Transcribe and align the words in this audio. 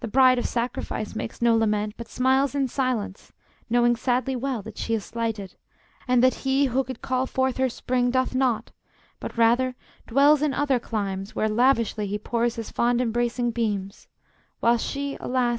The 0.00 0.08
Bride 0.08 0.38
of 0.38 0.44
Sacrifice 0.44 1.16
makes 1.16 1.40
no 1.40 1.56
lament, 1.56 1.94
But 1.96 2.08
smiles 2.08 2.54
in 2.54 2.68
silence, 2.68 3.32
knowing 3.70 3.96
sadly 3.96 4.36
well 4.36 4.60
That 4.60 4.76
she 4.76 4.92
is 4.92 5.02
slighted, 5.02 5.56
and 6.06 6.22
that 6.22 6.34
he, 6.44 6.66
who 6.66 6.84
could 6.84 7.00
Call 7.00 7.24
forth 7.26 7.56
her 7.56 7.70
spring, 7.70 8.10
doth 8.10 8.34
not, 8.34 8.70
but 9.18 9.38
rather 9.38 9.74
dwells 10.06 10.42
In 10.42 10.52
other 10.52 10.78
climes, 10.78 11.34
where 11.34 11.48
lavishly 11.48 12.06
he 12.06 12.18
pours 12.18 12.56
His 12.56 12.70
fond 12.70 13.00
embracing 13.00 13.50
beams, 13.52 14.08
while 14.60 14.76
she, 14.76 15.16
alas! 15.20 15.54